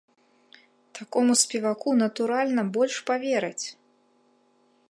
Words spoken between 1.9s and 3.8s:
натуральна, больш павераць!